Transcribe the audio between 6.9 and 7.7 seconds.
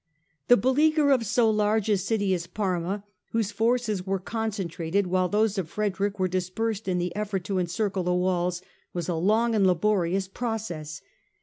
the effort to